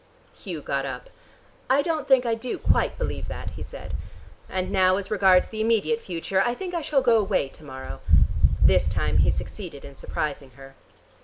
Hugh 0.33 0.63
got 0.63 0.83
up. 0.83 1.11
"I 1.69 1.83
don't 1.83 2.07
think 2.07 2.25
I 2.25 2.33
do 2.33 2.57
quite 2.57 2.97
believe 2.97 3.27
that," 3.27 3.51
he 3.51 3.61
said. 3.61 3.93
"And 4.49 4.71
now 4.71 4.97
as 4.97 5.11
regards 5.11 5.49
the 5.49 5.61
immediate 5.61 6.01
future. 6.01 6.41
I 6.41 6.55
think 6.55 6.73
I 6.73 6.81
shall 6.81 7.03
go 7.03 7.19
away 7.19 7.49
to 7.49 7.63
morrow." 7.63 8.01
This 8.63 8.87
time 8.87 9.19
he 9.19 9.29
succeeded 9.29 9.85
in 9.85 9.95
surprising 9.95 10.49
her. 10.57 10.73